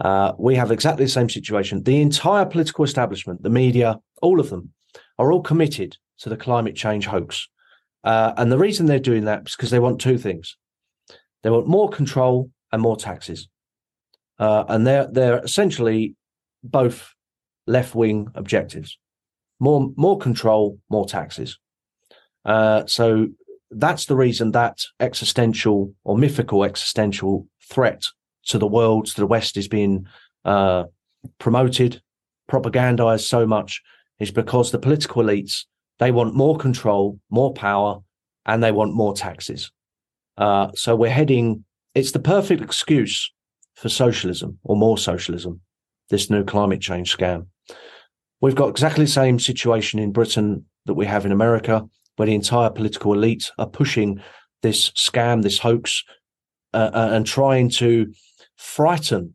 uh, 0.00 0.32
we 0.38 0.54
have 0.56 0.70
exactly 0.70 1.04
the 1.04 1.10
same 1.10 1.30
situation. 1.30 1.82
The 1.82 2.00
entire 2.00 2.44
political 2.44 2.84
establishment, 2.84 3.42
the 3.42 3.50
media, 3.50 3.98
all 4.20 4.40
of 4.40 4.50
them 4.50 4.72
are 5.18 5.32
all 5.32 5.42
committed 5.42 5.96
to 6.18 6.28
the 6.28 6.36
climate 6.36 6.76
change 6.76 7.06
hoax. 7.06 7.48
Uh, 8.04 8.32
and 8.36 8.52
the 8.52 8.58
reason 8.58 8.86
they're 8.86 8.98
doing 8.98 9.24
that 9.24 9.46
is 9.46 9.56
because 9.56 9.70
they 9.70 9.78
want 9.78 10.00
two 10.00 10.18
things. 10.18 10.56
They 11.42 11.50
want 11.50 11.66
more 11.66 11.88
control 11.88 12.50
and 12.72 12.82
more 12.82 12.96
taxes. 12.96 13.48
Uh, 14.38 14.64
and 14.68 14.86
they're 14.86 15.08
they're 15.10 15.38
essentially 15.38 16.14
both 16.62 17.14
left 17.66 17.94
wing 17.94 18.28
objectives. 18.34 18.98
More 19.58 19.90
more 19.96 20.18
control, 20.18 20.78
more 20.90 21.06
taxes. 21.06 21.58
Uh, 22.46 22.86
so 22.86 23.26
that's 23.70 24.06
the 24.06 24.16
reason 24.16 24.52
that 24.52 24.78
existential 25.00 25.92
or 26.04 26.16
mythical 26.16 26.64
existential 26.64 27.46
threat 27.68 28.04
to 28.46 28.58
the 28.58 28.66
world, 28.66 29.06
to 29.06 29.16
the 29.16 29.26
West, 29.26 29.56
is 29.56 29.68
being 29.68 30.06
uh, 30.44 30.84
promoted, 31.38 32.00
propagandized 32.50 33.26
so 33.26 33.44
much, 33.44 33.82
is 34.20 34.30
because 34.30 34.70
the 34.70 34.78
political 34.78 35.22
elites 35.22 35.64
they 35.98 36.12
want 36.12 36.34
more 36.34 36.56
control, 36.56 37.18
more 37.30 37.52
power, 37.54 38.00
and 38.44 38.62
they 38.62 38.72
want 38.72 38.94
more 38.94 39.14
taxes. 39.14 39.70
Uh, 40.36 40.68
so 40.74 40.94
we're 40.94 41.10
heading. 41.10 41.64
It's 41.94 42.12
the 42.12 42.18
perfect 42.18 42.62
excuse 42.62 43.32
for 43.74 43.88
socialism 43.88 44.58
or 44.62 44.76
more 44.76 44.98
socialism. 44.98 45.60
This 46.10 46.30
new 46.30 46.44
climate 46.44 46.80
change 46.80 47.16
scam. 47.16 47.46
We've 48.40 48.54
got 48.54 48.68
exactly 48.68 49.06
the 49.06 49.10
same 49.10 49.38
situation 49.38 49.98
in 49.98 50.12
Britain 50.12 50.66
that 50.84 50.94
we 50.94 51.06
have 51.06 51.24
in 51.24 51.32
America, 51.32 51.88
where 52.16 52.26
the 52.26 52.34
entire 52.34 52.70
political 52.70 53.12
elite 53.12 53.50
are 53.58 53.68
pushing 53.68 54.20
this 54.62 54.90
scam, 54.90 55.42
this 55.42 55.58
hoax, 55.58 56.02
uh, 56.74 56.90
uh 56.92 57.10
and 57.12 57.26
trying 57.26 57.70
to 57.70 58.12
frighten 58.56 59.34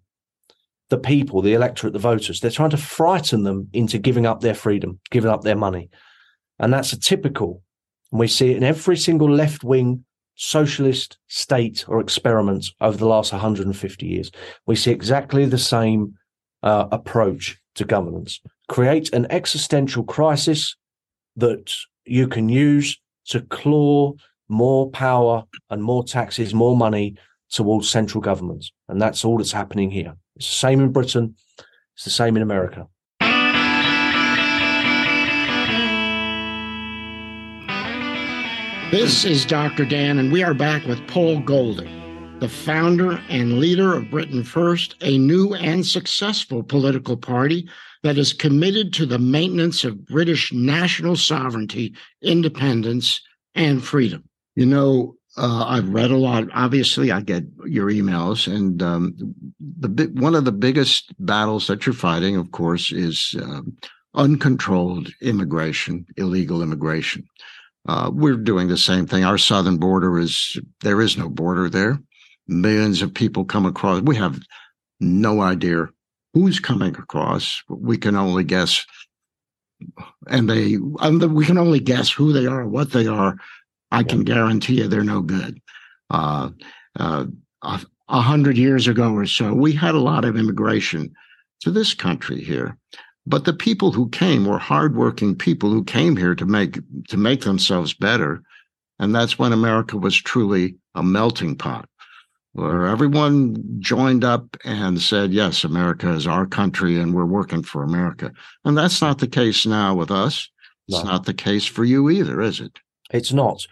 the 0.89 0.97
people, 0.97 1.41
the 1.41 1.53
electorate, 1.53 1.93
the 1.93 1.99
voters. 1.99 2.39
They're 2.39 2.51
trying 2.51 2.69
to 2.71 2.77
frighten 2.77 3.43
them 3.43 3.69
into 3.73 3.97
giving 3.97 4.25
up 4.25 4.41
their 4.41 4.53
freedom, 4.53 4.99
giving 5.09 5.31
up 5.31 5.41
their 5.41 5.55
money. 5.55 5.89
And 6.59 6.71
that's 6.71 6.93
a 6.93 6.99
typical, 6.99 7.63
and 8.11 8.19
we 8.19 8.27
see 8.27 8.51
it 8.51 8.57
in 8.57 8.63
every 8.63 8.97
single 8.97 9.29
left 9.29 9.63
wing 9.63 10.05
socialist 10.35 11.17
state 11.27 11.85
or 11.87 11.99
experiment 11.99 12.65
over 12.81 12.97
the 12.97 13.07
last 13.07 13.31
150 13.31 14.05
years. 14.05 14.31
We 14.65 14.75
see 14.75 14.91
exactly 14.91 15.45
the 15.45 15.57
same 15.57 16.15
uh, 16.63 16.87
approach 16.91 17.57
to 17.75 17.85
governance. 17.85 18.39
Create 18.67 19.13
an 19.13 19.27
existential 19.29 20.03
crisis 20.03 20.75
that 21.37 21.71
you 22.05 22.27
can 22.27 22.49
use 22.49 22.99
to 23.27 23.41
claw 23.41 24.13
more 24.49 24.89
power 24.91 25.43
and 25.69 25.83
more 25.83 26.03
taxes, 26.03 26.53
more 26.53 26.75
money 26.75 27.15
towards 27.51 27.89
central 27.89 28.21
governments. 28.21 28.71
And 28.89 29.01
that's 29.01 29.23
all 29.23 29.37
that's 29.37 29.51
happening 29.51 29.91
here. 29.91 30.15
It's 30.35 30.49
the 30.49 30.55
same 30.55 30.79
in 30.81 30.91
Britain, 30.91 31.35
it's 31.95 32.03
the 32.03 32.09
same 32.09 32.35
in 32.35 32.43
America. 32.43 32.87
This 38.91 39.23
is 39.23 39.45
Dr. 39.45 39.85
Dan, 39.85 40.19
and 40.19 40.33
we 40.33 40.43
are 40.43 40.53
back 40.53 40.85
with 40.85 41.05
Paul 41.07 41.39
Golding, 41.39 42.39
the 42.39 42.49
founder 42.49 43.21
and 43.29 43.57
leader 43.57 43.95
of 43.95 44.11
Britain 44.11 44.43
First, 44.43 44.95
a 45.01 45.17
new 45.17 45.53
and 45.53 45.85
successful 45.85 46.61
political 46.61 47.15
party 47.15 47.69
that 48.03 48.17
is 48.17 48.33
committed 48.33 48.93
to 48.93 49.05
the 49.05 49.19
maintenance 49.19 49.83
of 49.83 50.05
British 50.05 50.51
national 50.51 51.15
sovereignty, 51.15 51.93
independence, 52.21 53.21
and 53.55 53.83
freedom. 53.83 54.23
You 54.55 54.65
know, 54.65 55.15
uh, 55.37 55.65
I've 55.65 55.89
read 55.89 56.11
a 56.11 56.17
lot. 56.17 56.45
Obviously, 56.53 57.11
I 57.11 57.21
get 57.21 57.43
your 57.65 57.89
emails, 57.89 58.51
and 58.51 58.81
um, 58.83 59.15
the 59.79 60.11
one 60.15 60.35
of 60.35 60.45
the 60.45 60.51
biggest 60.51 61.13
battles 61.19 61.67
that 61.67 61.85
you're 61.85 61.93
fighting, 61.93 62.35
of 62.35 62.51
course, 62.51 62.91
is 62.91 63.35
um, 63.41 63.77
uncontrolled 64.13 65.09
immigration, 65.21 66.05
illegal 66.17 66.61
immigration. 66.61 67.25
Uh, 67.87 68.11
we're 68.13 68.35
doing 68.35 68.67
the 68.67 68.77
same 68.77 69.07
thing. 69.07 69.23
Our 69.23 69.37
southern 69.37 69.77
border 69.77 70.19
is 70.19 70.59
there 70.81 71.01
is 71.01 71.17
no 71.17 71.29
border 71.29 71.69
there. 71.69 71.99
Millions 72.47 73.01
of 73.01 73.13
people 73.13 73.45
come 73.45 73.65
across. 73.65 74.01
We 74.01 74.17
have 74.17 74.39
no 74.99 75.41
idea 75.41 75.89
who's 76.33 76.59
coming 76.59 76.95
across. 76.95 77.61
We 77.67 77.97
can 77.97 78.15
only 78.15 78.43
guess, 78.43 78.85
and 80.27 80.49
they 80.49 80.75
and 81.01 81.33
we 81.33 81.45
can 81.45 81.57
only 81.57 81.79
guess 81.79 82.11
who 82.11 82.33
they 82.33 82.45
are, 82.45 82.67
what 82.67 82.91
they 82.91 83.07
are, 83.07 83.37
I 83.91 84.03
can 84.03 84.23
guarantee 84.23 84.77
you 84.77 84.87
they're 84.87 85.03
no 85.03 85.21
good. 85.21 85.61
Uh, 86.09 86.49
uh, 86.99 87.25
a 87.63 88.21
hundred 88.21 88.57
years 88.57 88.87
ago 88.87 89.13
or 89.13 89.25
so, 89.25 89.53
we 89.53 89.71
had 89.71 89.95
a 89.95 89.99
lot 89.99 90.25
of 90.25 90.35
immigration 90.35 91.13
to 91.61 91.71
this 91.71 91.93
country 91.93 92.41
here, 92.41 92.77
but 93.25 93.45
the 93.45 93.53
people 93.53 93.91
who 93.91 94.09
came 94.09 94.45
were 94.45 94.57
hardworking 94.57 95.35
people 95.35 95.69
who 95.69 95.83
came 95.83 96.17
here 96.17 96.35
to 96.35 96.45
make 96.45 96.79
to 97.09 97.17
make 97.17 97.41
themselves 97.41 97.93
better, 97.93 98.41
and 98.99 99.13
that's 99.13 99.37
when 99.37 99.53
America 99.53 99.97
was 99.97 100.15
truly 100.15 100.75
a 100.95 101.03
melting 101.03 101.55
pot, 101.55 101.87
where 102.53 102.85
everyone 102.85 103.55
joined 103.79 104.23
up 104.23 104.57
and 104.65 105.01
said, 105.01 105.31
"Yes, 105.31 105.63
America 105.63 106.11
is 106.11 106.27
our 106.27 106.45
country, 106.45 106.99
and 106.99 107.13
we're 107.13 107.25
working 107.25 107.63
for 107.63 107.83
America." 107.83 108.31
And 108.65 108.77
that's 108.77 109.01
not 109.01 109.19
the 109.19 109.27
case 109.27 109.65
now 109.65 109.95
with 109.95 110.11
us. 110.11 110.49
It's 110.87 111.03
no. 111.03 111.11
not 111.11 111.25
the 111.25 111.33
case 111.33 111.65
for 111.65 111.85
you 111.85 112.09
either, 112.09 112.41
is 112.41 112.59
it? 112.59 112.79
It's 113.11 113.31
not 113.31 113.65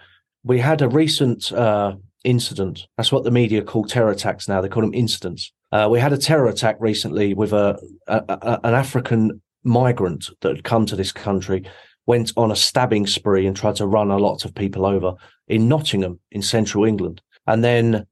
we 0.44 0.60
had 0.60 0.82
a 0.82 0.90
recent 0.90 1.52
uh, 1.52 1.96
incident. 2.24 2.88
That's 2.98 3.12
what 3.12 3.24
the 3.24 3.32
media 3.32 3.62
call 3.62 3.86
terror 3.86 4.12
attacks 4.12 4.48
now. 4.48 4.62
They 4.62 4.70
call 4.70 4.82
them 4.82 4.94
incidents. 4.94 5.52
Uh, 5.72 5.88
we 5.92 6.00
had 6.00 6.14
a 6.14 6.18
terror 6.18 6.48
attack 6.48 6.78
recently 6.80 7.34
with 7.34 7.54
a, 7.54 7.80
a, 8.08 8.24
a, 8.28 8.60
an 8.64 8.74
African 8.74 9.42
migrant 9.64 10.30
that 10.42 10.56
had 10.56 10.64
come 10.64 10.86
to 10.88 10.96
this 10.96 11.12
country, 11.12 11.64
went 12.08 12.32
on 12.38 12.52
a 12.52 12.56
stabbing 12.56 13.06
spree 13.06 13.46
and 13.46 13.56
tried 13.56 13.76
to 13.76 13.86
run 13.86 14.10
a 14.10 14.18
lot 14.18 14.46
of 14.46 14.56
people 14.56 14.86
over 14.86 15.14
in 15.48 15.68
Nottingham 15.68 16.20
in 16.32 16.42
central 16.42 16.86
England. 16.86 17.22
And 17.46 17.64
then 17.64 18.08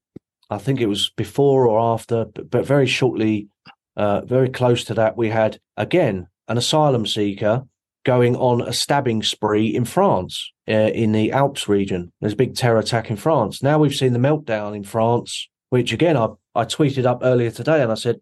I 0.49 0.57
think 0.57 0.79
it 0.79 0.87
was 0.87 1.09
before 1.11 1.67
or 1.67 1.93
after, 1.93 2.25
but, 2.25 2.49
but 2.49 2.65
very 2.65 2.87
shortly, 2.87 3.47
uh, 3.95 4.21
very 4.21 4.49
close 4.49 4.83
to 4.85 4.93
that, 4.95 5.17
we 5.17 5.29
had 5.29 5.59
again 5.75 6.27
an 6.47 6.57
asylum 6.57 7.05
seeker 7.05 7.63
going 8.05 8.37
on 8.37 8.61
a 8.61 8.71
stabbing 8.71 9.21
spree 9.21 9.67
in 9.67 9.83
France, 9.83 10.53
uh, 10.69 10.71
in 10.71 11.11
the 11.11 11.31
Alps 11.33 11.67
region. 11.67 12.11
There's 12.21 12.33
a 12.33 12.37
big 12.37 12.55
terror 12.55 12.79
attack 12.79 13.09
in 13.09 13.17
France. 13.17 13.61
Now 13.61 13.77
we've 13.79 13.93
seen 13.95 14.13
the 14.13 14.19
meltdown 14.19 14.75
in 14.75 14.85
France, 14.85 15.49
which 15.71 15.91
again, 15.91 16.15
I, 16.15 16.29
I 16.55 16.63
tweeted 16.63 17.05
up 17.05 17.19
earlier 17.21 17.51
today 17.51 17.81
and 17.83 17.91
I 17.91 17.95
said, 17.95 18.21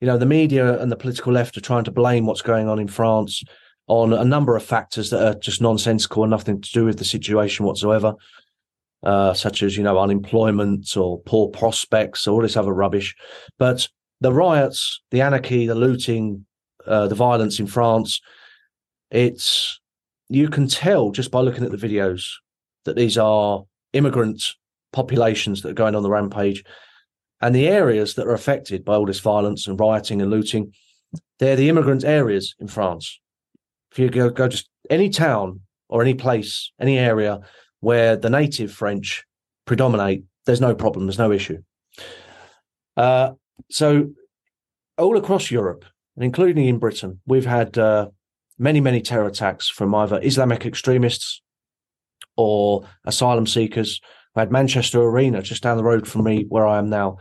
you 0.00 0.08
know, 0.08 0.18
the 0.18 0.26
media 0.26 0.80
and 0.80 0.90
the 0.90 0.96
political 0.96 1.32
left 1.32 1.56
are 1.56 1.60
trying 1.62 1.84
to 1.84 1.92
blame 1.92 2.26
what's 2.26 2.42
going 2.42 2.68
on 2.68 2.80
in 2.80 2.88
France 2.88 3.44
on 3.86 4.12
a 4.12 4.24
number 4.24 4.56
of 4.56 4.64
factors 4.64 5.10
that 5.10 5.24
are 5.24 5.38
just 5.38 5.62
nonsensical 5.62 6.24
and 6.24 6.30
nothing 6.30 6.60
to 6.60 6.72
do 6.72 6.84
with 6.84 6.98
the 6.98 7.04
situation 7.04 7.64
whatsoever, 7.64 8.14
uh, 9.06 9.32
such 9.32 9.62
as, 9.62 9.76
you 9.76 9.84
know, 9.84 10.00
unemployment 10.00 10.96
or 10.96 11.20
poor 11.20 11.48
prospects 11.48 12.26
or 12.26 12.32
all 12.32 12.42
this 12.42 12.56
other 12.56 12.74
rubbish. 12.74 13.14
But 13.56 13.86
the 14.20 14.32
riots, 14.32 15.00
the 15.12 15.20
anarchy, 15.20 15.64
the 15.64 15.76
looting, 15.76 16.44
uh, 16.84 17.06
the 17.06 17.14
violence 17.14 17.60
in 17.60 17.68
France, 17.68 18.20
it's 19.12 19.80
you 20.28 20.48
can 20.48 20.66
tell 20.66 21.12
just 21.12 21.30
by 21.30 21.40
looking 21.40 21.62
at 21.62 21.70
the 21.70 21.76
videos 21.76 22.28
that 22.84 22.96
these 22.96 23.16
are 23.16 23.62
immigrant 23.92 24.42
populations 24.92 25.62
that 25.62 25.70
are 25.70 25.74
going 25.74 25.94
on 25.94 26.02
the 26.02 26.10
rampage 26.10 26.64
and 27.40 27.54
the 27.54 27.68
areas 27.68 28.14
that 28.14 28.26
are 28.26 28.34
affected 28.34 28.84
by 28.84 28.96
all 28.96 29.06
this 29.06 29.20
violence 29.20 29.68
and 29.68 29.78
rioting 29.78 30.20
and 30.20 30.32
looting 30.32 30.72
they're 31.38 31.54
the 31.54 31.68
immigrant 31.68 32.02
areas 32.02 32.54
in 32.58 32.66
france 32.66 33.20
if 33.92 33.98
you 33.98 34.08
go, 34.08 34.30
go 34.30 34.48
just 34.48 34.68
any 34.90 35.08
town 35.08 35.60
or 35.88 36.02
any 36.02 36.14
place 36.14 36.72
any 36.80 36.98
area 36.98 37.40
where 37.80 38.16
the 38.16 38.30
native 38.30 38.72
French 38.72 39.24
predominate, 39.64 40.24
there's 40.44 40.60
no 40.60 40.74
problem, 40.74 41.06
there's 41.06 41.18
no 41.18 41.32
issue. 41.32 41.62
Uh, 42.96 43.32
so, 43.70 44.10
all 44.98 45.16
across 45.16 45.50
Europe, 45.50 45.84
and 46.16 46.24
including 46.24 46.66
in 46.66 46.78
Britain, 46.78 47.20
we've 47.26 47.46
had 47.46 47.76
uh, 47.76 48.08
many, 48.58 48.80
many 48.80 49.00
terror 49.00 49.26
attacks 49.26 49.68
from 49.68 49.94
either 49.94 50.20
Islamic 50.22 50.64
extremists 50.64 51.42
or 52.36 52.88
asylum 53.04 53.46
seekers. 53.46 54.00
We 54.34 54.40
had 54.40 54.52
Manchester 54.52 55.00
Arena 55.02 55.42
just 55.42 55.62
down 55.62 55.76
the 55.76 55.84
road 55.84 56.06
from 56.08 56.24
me, 56.24 56.46
where 56.48 56.66
I 56.66 56.78
am 56.78 56.88
now. 56.88 57.18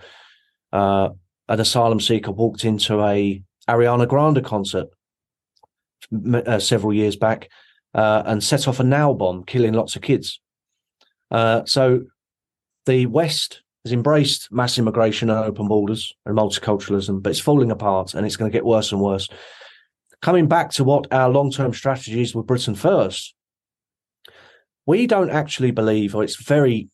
Uh, 0.71 1.09
an 1.47 1.59
asylum 1.59 1.99
seeker 1.99 2.31
walked 2.31 2.65
into 2.65 3.01
a 3.03 3.41
Ariana 3.69 4.07
Grande 4.07 4.43
concert 4.43 4.87
uh, 6.33 6.59
several 6.59 6.93
years 6.93 7.15
back 7.15 7.49
uh, 7.93 8.23
and 8.25 8.43
set 8.43 8.67
off 8.67 8.79
a 8.79 8.83
nail 8.83 9.13
bomb, 9.13 9.43
killing 9.43 9.73
lots 9.73 9.95
of 9.95 10.01
kids. 10.01 10.39
Uh, 11.31 11.63
so 11.65 12.01
the 12.85 13.05
West 13.07 13.61
has 13.83 13.91
embraced 13.91 14.51
mass 14.51 14.77
immigration 14.77 15.29
and 15.29 15.39
open 15.39 15.67
borders 15.67 16.13
and 16.25 16.37
multiculturalism, 16.37 17.21
but 17.21 17.29
it's 17.29 17.39
falling 17.39 17.71
apart 17.71 18.13
and 18.13 18.25
it's 18.25 18.35
going 18.35 18.49
to 18.49 18.55
get 18.55 18.65
worse 18.65 18.91
and 18.91 19.01
worse. 19.01 19.27
Coming 20.21 20.47
back 20.47 20.71
to 20.71 20.83
what 20.83 21.11
our 21.11 21.29
long 21.29 21.51
term 21.51 21.73
strategy 21.73 22.21
is 22.21 22.33
with 22.33 22.47
Britain 22.47 22.75
First, 22.75 23.35
we 24.85 25.07
don't 25.07 25.29
actually 25.29 25.71
believe, 25.71 26.15
or 26.15 26.23
it's 26.23 26.41
very 26.41 26.89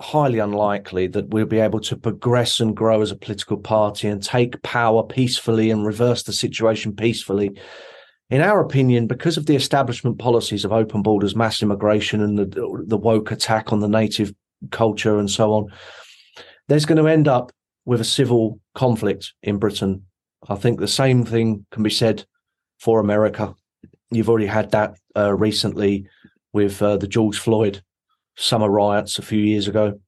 highly 0.00 0.38
unlikely 0.40 1.06
that 1.06 1.28
we'll 1.28 1.46
be 1.46 1.60
able 1.60 1.80
to 1.80 1.96
progress 1.96 2.60
and 2.60 2.76
grow 2.76 3.02
as 3.02 3.12
a 3.12 3.16
political 3.16 3.56
party 3.56 4.08
and 4.08 4.22
take 4.22 4.62
power 4.62 5.02
peacefully 5.04 5.70
and 5.70 5.86
reverse 5.86 6.24
the 6.24 6.32
situation 6.32 6.94
peacefully. 6.94 7.52
In 8.32 8.40
our 8.40 8.60
opinion, 8.60 9.08
because 9.08 9.36
of 9.36 9.44
the 9.44 9.54
establishment 9.54 10.18
policies 10.18 10.64
of 10.64 10.72
open 10.72 11.02
borders, 11.02 11.36
mass 11.36 11.62
immigration, 11.62 12.22
and 12.22 12.38
the, 12.38 12.82
the 12.86 12.96
woke 12.96 13.30
attack 13.30 13.74
on 13.74 13.80
the 13.80 13.88
native 13.88 14.32
culture 14.70 15.18
and 15.18 15.30
so 15.30 15.52
on, 15.52 15.70
there's 16.66 16.86
going 16.86 16.96
to 16.96 17.08
end 17.08 17.28
up 17.28 17.52
with 17.84 18.00
a 18.00 18.04
civil 18.04 18.58
conflict 18.74 19.34
in 19.42 19.58
Britain. 19.58 20.06
I 20.48 20.54
think 20.54 20.80
the 20.80 20.88
same 20.88 21.26
thing 21.26 21.66
can 21.72 21.82
be 21.82 21.90
said 21.90 22.24
for 22.80 23.00
America. 23.00 23.54
You've 24.10 24.30
already 24.30 24.46
had 24.46 24.70
that 24.70 24.94
uh, 25.14 25.34
recently 25.34 26.06
with 26.54 26.80
uh, 26.80 26.96
the 26.96 27.08
George 27.08 27.38
Floyd 27.38 27.82
summer 28.38 28.70
riots 28.70 29.18
a 29.18 29.22
few 29.22 29.40
years 29.40 29.68
ago. 29.68 30.00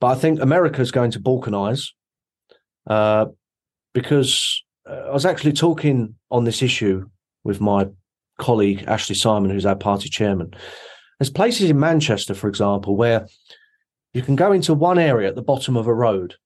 But 0.00 0.06
I 0.06 0.14
think 0.14 0.38
America 0.38 0.80
is 0.80 0.92
going 0.92 1.10
to 1.10 1.18
balkanize 1.18 1.88
uh, 2.86 3.26
because 3.94 4.62
uh, 4.88 5.08
I 5.08 5.12
was 5.12 5.26
actually 5.26 5.54
talking 5.54 6.14
on 6.30 6.44
this 6.44 6.62
issue 6.62 7.08
with 7.44 7.60
my 7.60 7.86
colleague 8.38 8.84
Ashlea 8.86 9.16
Simon, 9.16 9.50
who's 9.50 9.66
our 9.66 9.76
party 9.76 10.08
chairman. 10.08 10.54
There's 11.18 11.30
places 11.30 11.70
in 11.70 11.80
Manchester, 11.80 12.34
for 12.34 12.48
example, 12.48 12.96
where 12.96 13.26
you 14.14 14.22
can 14.22 14.36
go 14.36 14.52
into 14.52 14.74
one 14.74 14.98
area 14.98 15.28
at 15.28 15.34
the 15.34 15.42
bottom 15.42 15.76
of 15.76 15.86
a 15.86 15.94
road 15.94 16.36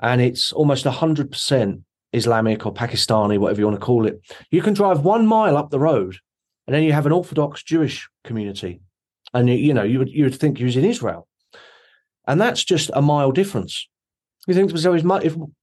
and 0.00 0.20
it's 0.20 0.52
almost 0.52 0.84
100% 0.84 1.82
Islamic 2.12 2.66
or 2.66 2.72
Pakistani, 2.72 3.38
whatever 3.38 3.60
you 3.60 3.66
want 3.66 3.78
to 3.78 3.84
call 3.84 4.06
it. 4.06 4.20
You 4.50 4.62
can 4.62 4.74
drive 4.74 5.00
one 5.00 5.26
mile 5.26 5.56
up 5.56 5.70
the 5.70 5.78
road 5.80 6.16
and 6.66 6.74
then 6.74 6.82
you 6.82 6.92
have 6.92 7.06
an 7.06 7.12
Orthodox 7.12 7.62
Jewish 7.62 8.08
community 8.24 8.80
and 9.34 9.48
you 9.48 9.74
know 9.74 9.82
you 9.82 9.98
would 9.98 10.10
you 10.10 10.24
would 10.24 10.34
think 10.34 10.58
you 10.58 10.66
was 10.66 10.76
in 10.76 10.84
Israel, 10.84 11.28
and 12.26 12.40
that's 12.40 12.64
just 12.64 12.90
a 12.94 13.02
mile 13.02 13.32
difference. 13.32 13.88
You 14.48 14.54
think 14.54 14.76
so 14.78 14.94
if 14.94 15.04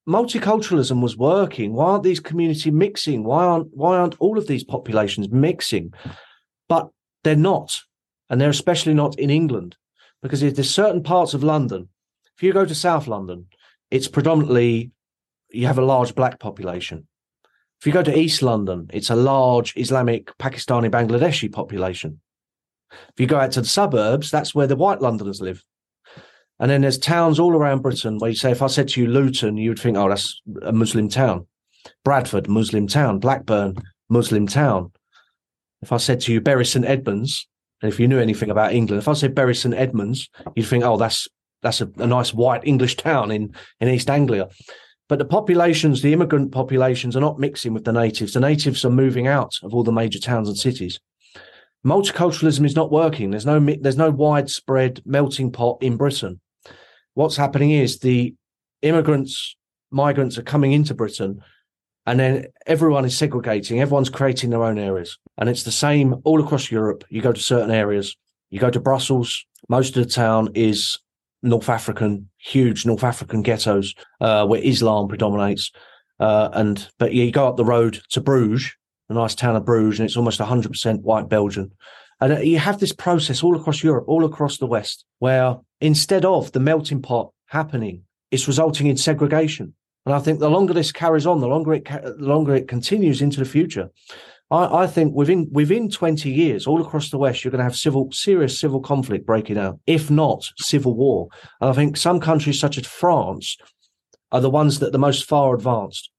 multiculturalism 0.08 1.01
was 1.01 1.18
working, 1.18 1.74
why 1.74 1.86
aren't 1.86 2.04
these 2.04 2.20
community 2.20 2.70
mixing? 2.70 3.24
Why 3.24 3.44
aren't 3.44 3.75
why 3.75 3.98
aren't 3.98 4.15
all 4.20 4.38
of 4.38 4.46
these 4.46 4.63
populations 4.63 5.27
mixing? 5.30 5.92
But 6.70 6.90
they're 7.24 7.36
not, 7.36 7.81
and 8.29 8.40
they're 8.40 8.50
especially 8.51 8.94
not 8.94 9.18
in 9.18 9.31
England, 9.31 9.75
because 10.22 10.42
there's 10.42 10.70
certain 10.70 11.01
parts 11.01 11.33
of 11.33 11.44
London, 11.44 11.90
if 12.36 12.44
you 12.44 12.53
go 12.53 12.64
to 12.64 12.75
South 12.75 13.07
London, 13.07 13.48
it's 13.90 14.07
predominantly 14.07 14.92
you 15.50 15.66
have 15.66 15.79
a 15.79 15.86
large 15.86 16.14
black 16.14 16.40
population. 16.40 17.07
If 17.79 17.88
you 17.88 17.92
go 17.92 18.03
to 18.03 18.16
East 18.16 18.44
London, 18.44 18.92
it's 18.94 19.09
a 19.09 19.16
large 19.16 19.74
Islamic, 19.75 20.27
Pakistani, 20.38 20.92
Bangladeshi 20.92 21.51
population. 21.51 22.22
If 22.92 23.20
you 23.20 23.25
go 23.25 23.40
out 23.40 23.53
to 23.53 23.62
the 23.62 23.68
suburbs, 23.68 24.29
that's 24.29 24.53
where 24.53 24.68
the 24.68 24.75
white 24.75 25.01
Londoners 25.01 25.42
live. 25.42 25.64
And 26.59 26.72
then 26.72 26.81
there's 26.81 26.98
towns 26.98 27.39
all 27.39 27.53
around 27.53 27.81
Britain 27.81 28.18
where 28.18 28.29
you 28.29 28.35
say, 28.35 28.51
if 28.51 28.61
I 28.61 28.68
said 28.68 28.87
to 28.89 29.01
you 29.01 29.07
Luton, 29.07 29.57
you 29.57 29.70
would 29.70 29.79
think, 29.79 29.98
oh, 29.98 30.07
that's 30.07 30.41
a 30.61 30.72
Muslim 30.72 31.09
town. 31.09 31.48
Bradford, 32.03 32.48
Muslim 32.48 32.87
town. 32.87 33.20
Blackburn, 33.20 33.75
Muslim 34.09 34.48
town. 34.48 34.91
If 35.81 35.91
I 35.91 35.98
said 35.98 36.22
to 36.22 36.33
you 36.33 36.39
Bury 36.39 36.65
St 36.65 36.85
Edmunds, 36.85 37.48
and 37.81 37.91
if 37.91 38.00
you 38.00 38.07
knew 38.07 38.20
anything 38.20 38.50
about 38.50 38.74
England, 38.74 39.01
if 39.01 39.07
I 39.07 39.13
said 39.13 39.35
Bury 39.35 39.53
St 39.53 39.75
Edmunds, 39.75 40.29
you'd 40.55 40.68
think, 40.68 40.83
oh, 40.83 40.98
that's 40.98 41.27
that's 41.61 41.81
a, 41.81 41.89
a 41.98 42.07
nice 42.07 42.33
white 42.33 42.61
English 42.63 42.96
town 42.98 43.31
in, 43.31 43.53
in 43.79 43.89
East 43.89 44.09
Anglia. 44.09 44.48
But 45.07 45.20
the 45.20 45.25
populations, 45.25 46.01
the 46.01 46.13
immigrant 46.13 46.51
populations, 46.51 47.15
are 47.15 47.22
not 47.22 47.37
mixing 47.37 47.74
with 47.74 47.83
the 47.83 47.91
natives. 47.91 48.33
The 48.33 48.39
natives 48.39 48.85
are 48.85 48.89
moving 48.89 49.27
out 49.27 49.53
of 49.61 49.74
all 49.74 49.83
the 49.83 49.91
major 49.91 50.20
towns 50.20 50.48
and 50.48 50.57
cities 50.57 51.00
multiculturalism 51.85 52.65
is 52.65 52.75
not 52.75 52.91
working. 52.91 53.29
There's 53.29 53.46
no 53.46 53.59
there's 53.59 53.98
no 53.98 54.09
widespread 54.09 55.01
melting 55.05 55.51
pot 55.51 55.77
in 55.81 55.98
Britain. 55.98 56.41
What's 57.16 57.38
happening 57.38 57.72
is 57.72 58.00
the 58.00 58.36
immigrants, 58.82 59.56
migrants 59.90 60.38
are 60.38 60.44
coming 60.44 60.74
into 60.74 60.94
Britain, 60.94 61.42
and 62.06 62.20
then 62.20 62.48
everyone 62.68 63.06
is 63.06 63.18
segregating. 63.18 63.80
Everyone's 63.80 64.10
creating 64.10 64.50
their 64.51 64.64
own 64.64 64.78
areas, 64.78 65.18
and 65.38 65.50
it's 65.50 65.64
the 65.64 65.72
same 65.72 66.16
all 66.25 66.44
across 66.44 66.70
Europe. 66.70 67.04
You 67.10 67.22
go 67.22 67.32
to 67.32 67.42
certain 67.42 67.72
areas. 67.72 68.16
You 68.50 68.60
go 68.60 68.70
to 68.70 68.80
Brussels. 68.80 69.46
Most 69.70 69.98
of 69.98 70.04
the 70.04 70.10
town 70.10 70.50
is 70.54 71.00
North 71.42 71.70
African, 71.70 72.30
huge 72.38 72.86
North 72.86 73.04
African 73.04 73.42
ghettos 73.42 73.96
uh, 74.20 74.46
where 74.46 74.62
Islam 74.62 75.08
predominates. 75.08 75.72
Uh, 76.20 76.50
and 76.51 76.88
but 77.00 77.14
you 77.14 77.32
go 77.32 77.48
up 77.48 77.56
the 77.56 77.66
road 77.66 78.01
to 78.10 78.22
Bruges, 78.22 78.72
a 79.10 79.14
nice 79.14 79.36
town 79.36 79.56
of 79.56 79.66
Bruges, 79.66 80.00
and 80.00 80.08
it's 80.08 80.18
almost 80.18 80.40
100% 80.40 81.01
white 81.01 81.30
Belgian. 81.30 81.72
And 82.25 82.33
uh, 82.33 82.40
you 82.40 82.57
have 82.57 82.79
this 82.79 82.92
process 82.92 83.44
all 83.44 83.55
across 83.55 83.83
Europe, 83.83 84.05
all 84.07 84.25
across 84.25 84.57
the 84.57 84.66
West, 84.66 85.05
where 85.20 85.57
instead 85.79 86.25
of 86.25 86.51
the 86.53 86.59
melting 86.59 87.03
pot 87.03 87.31
happening, 87.46 88.01
it's 88.31 88.48
resulting 88.48 88.88
in 88.88 88.98
segregation. 88.98 89.75
And 90.07 90.16
I 90.16 90.18
think 90.18 90.40
the 90.40 90.50
longer 90.50 90.74
this 90.74 90.92
carries 90.92 91.27
on, 91.27 91.40
the 91.40 91.48
longer 91.48 91.75
it 91.75 91.85
the 91.85 92.16
longer 92.18 92.55
it 92.55 92.68
continues 92.68 93.22
into 93.22 93.38
the 93.38 93.46
future, 93.46 93.92
I, 94.50 94.85
I, 94.85 94.88
think 94.88 95.14
within 95.14 95.48
within 95.51 95.88
20 95.88 96.31
years, 96.31 96.66
all 96.66 96.81
across 96.81 97.11
the 97.11 97.20
West, 97.20 97.44
you're 97.44 97.51
going 97.51 97.59
to 97.59 97.64
have 97.64 97.75
civil 97.75 98.11
serious 98.11 98.59
civil 98.59 98.79
conflict 98.79 99.27
breaking 99.27 99.59
out, 99.59 99.79
if 99.85 100.09
not 100.09 100.50
civil 100.57 100.96
war. 100.96 101.27
And 101.61 101.70
I 101.70 101.74
think 101.74 101.96
some 101.96 102.20
countries 102.20 102.59
such 102.59 102.79
as 102.79 102.88
France 102.88 103.55
are 104.31 104.42
the 104.42 104.50
ones 104.50 104.79
that 104.79 104.88
are 104.88 104.98
the 104.98 104.98
most 104.98 105.25
far 105.25 105.53
advanced. 105.53 106.09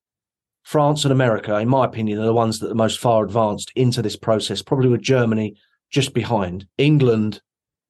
France 0.63 1.05
and 1.05 1.11
America, 1.11 1.57
in 1.57 1.69
my 1.69 1.85
opinion, 1.85 2.21
are 2.21 2.27
the 2.27 2.33
ones 2.33 2.61
that 2.61 2.67
are 2.67 2.69
the 2.69 2.77
most 2.77 3.01
far 3.01 3.25
advanced 3.25 3.73
into 3.75 4.03
this 4.03 4.17
process, 4.17 4.63
probably 4.63 4.89
with 4.89 5.03
Germany 5.03 5.57
just 5.91 6.15
behind. 6.15 6.67
England 6.79 7.41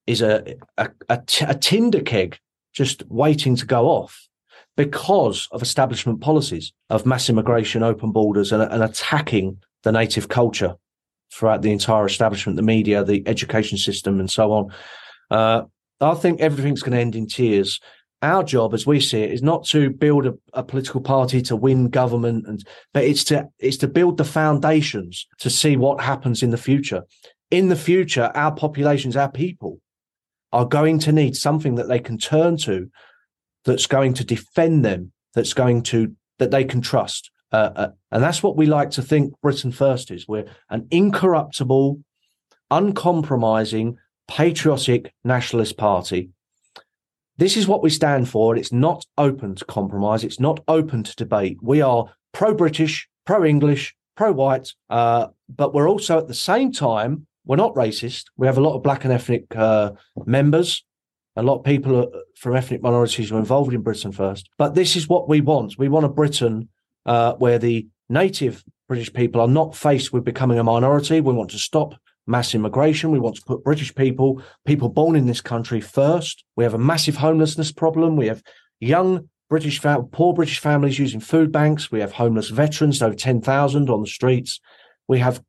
is 0.06 0.22
a, 0.22 0.56
a, 0.76 0.90
a, 1.08 1.22
t- 1.26 1.44
a 1.46 1.54
tinder 1.54 2.00
keg 2.00 2.38
just 2.72 3.02
waiting 3.08 3.56
to 3.56 3.66
go 3.66 3.86
off 3.86 4.28
because 4.76 5.48
of 5.52 5.62
establishment 5.62 6.20
policies 6.20 6.72
of 6.90 7.06
mass 7.06 7.28
immigration, 7.30 7.82
open 7.82 8.12
borders, 8.12 8.52
and, 8.52 8.62
and 8.62 8.82
attacking 8.82 9.58
the 9.82 9.92
native 9.92 10.28
culture 10.28 10.76
throughout 11.32 11.62
the 11.62 11.72
entire 11.72 12.06
establishment, 12.06 12.56
the 12.56 12.62
media, 12.62 13.02
the 13.02 13.22
education 13.26 13.78
system, 13.78 14.20
and 14.20 14.30
so 14.30 14.52
on. 14.52 14.72
Uh, 15.30 15.62
I 16.00 16.14
think 16.14 16.40
everything's 16.40 16.82
going 16.82 16.92
to 16.92 17.00
end 17.00 17.16
in 17.16 17.26
tears 17.26 17.80
our 18.22 18.42
job 18.42 18.72
as 18.72 18.86
we 18.86 18.98
see 18.98 19.22
it 19.22 19.32
is 19.32 19.42
not 19.42 19.64
to 19.64 19.90
build 19.90 20.26
a, 20.26 20.34
a, 20.54 20.62
political 20.62 21.00
party 21.00 21.42
to 21.42 21.54
win 21.54 21.88
government 21.88 22.46
and 22.46 22.66
but 22.94 23.04
it's 23.04 23.24
to 23.24 23.46
it's 23.58 23.76
to 23.76 23.86
build 23.86 24.16
the 24.16 24.24
foundations 24.24 25.26
to 25.38 25.50
see 25.50 25.76
what 25.76 26.00
happens 26.00 26.42
in 26.42 26.50
the 26.50 26.56
future 26.56 27.02
in 27.50 27.68
the 27.68 27.76
future 27.76 28.30
our 28.34 28.54
populations 28.54 29.16
our 29.16 29.30
people 29.30 29.80
are 30.52 30.64
going 30.64 30.98
to 30.98 31.12
need 31.12 31.36
something 31.36 31.74
that 31.76 31.88
they 31.88 31.98
can 31.98 32.18
turn 32.18 32.56
to 32.56 32.90
that's 33.64 33.86
going 33.86 34.14
to 34.14 34.24
defend 34.24 34.84
them 34.84 35.12
that's 35.34 35.52
going 35.52 35.82
to 35.82 36.14
that 36.38 36.50
they 36.50 36.64
can 36.64 36.80
trust 36.80 37.30
uh, 37.52 37.70
uh, 37.76 37.88
and 38.10 38.22
that's 38.22 38.42
what 38.42 38.56
we 38.56 38.66
like 38.66 38.90
to 38.90 39.02
think 39.02 39.32
britain 39.40 39.72
first 39.72 40.10
is 40.10 40.26
we're 40.26 40.46
an 40.70 40.86
incorruptible 40.90 42.00
uncompromising 42.70 43.96
patriotic 44.28 45.12
nationalist 45.24 45.76
party 45.76 46.30
this 47.38 47.56
is 47.56 47.68
what 47.68 47.82
we 47.82 47.90
stand 47.90 48.28
for. 48.28 48.56
It's 48.56 48.72
not 48.72 49.04
open 49.18 49.54
to 49.56 49.64
compromise. 49.64 50.24
It's 50.24 50.40
not 50.40 50.60
open 50.68 51.02
to 51.02 51.16
debate. 51.16 51.58
We 51.60 51.82
are 51.82 52.06
pro 52.32 52.54
British, 52.54 53.08
pro 53.26 53.44
English, 53.44 53.94
pro 54.16 54.32
white, 54.32 54.72
uh, 54.88 55.28
but 55.48 55.74
we're 55.74 55.88
also 55.88 56.18
at 56.18 56.28
the 56.28 56.34
same 56.34 56.72
time, 56.72 57.26
we're 57.46 57.56
not 57.56 57.74
racist. 57.74 58.24
We 58.36 58.46
have 58.46 58.58
a 58.58 58.60
lot 58.60 58.74
of 58.74 58.82
black 58.82 59.04
and 59.04 59.12
ethnic 59.12 59.44
uh, 59.54 59.92
members. 60.26 60.84
A 61.36 61.42
lot 61.42 61.58
of 61.58 61.64
people 61.64 62.10
from 62.36 62.56
ethnic 62.56 62.82
minorities 62.82 63.30
are 63.30 63.38
involved 63.38 63.72
in 63.72 63.82
Britain 63.82 64.12
First. 64.12 64.50
But 64.58 64.74
this 64.74 64.96
is 64.96 65.08
what 65.08 65.28
we 65.28 65.40
want. 65.40 65.78
We 65.78 65.88
want 65.88 66.06
a 66.06 66.10
Britain 66.10 66.68
uh, 67.04 67.34
where 67.34 67.58
the 67.58 67.86
native 68.08 68.64
British 68.88 69.12
people 69.12 69.40
are 69.40 69.48
not 69.48 69.76
faced 69.76 70.12
with 70.12 70.24
becoming 70.24 70.58
a 70.58 70.64
minority. 70.64 71.20
We 71.20 71.34
want 71.34 71.50
to 71.50 71.58
stop 71.58 71.94
mass 72.26 72.54
immigration. 72.54 73.12
We 73.12 73.20
want 73.20 73.36
to 73.36 73.42
put 73.42 73.64
British 73.64 73.94
people, 73.94 74.42
people 74.64 74.88
born 74.88 75.14
in 75.14 75.26
this 75.26 75.40
country 75.40 75.80
first. 75.80 76.44
We 76.56 76.64
have 76.64 76.74
a 76.74 76.78
massive 76.78 77.16
homelessness 77.16 77.70
problem. 77.70 78.16
We 78.16 78.26
have 78.26 78.42
young 78.80 79.28
British, 79.48 79.80
poor 79.80 80.34
British 80.34 80.58
families 80.58 80.98
using 80.98 81.20
food 81.20 81.52
banks. 81.52 81.92
We 81.92 82.00
have 82.00 82.12
homeless 82.12 82.48
veterans, 82.48 83.02
over 83.02 83.14
10,000 83.14 83.90
on 83.90 84.00
the 84.00 84.08
streets. 84.08 84.58
We 85.06 85.20
have 85.20 85.42